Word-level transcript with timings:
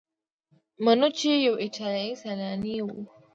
منوچي 0.83 1.31
یو 1.45 1.53
ایټالیایی 1.63 2.13
سیلانی 2.21 2.75
و. 2.81 2.87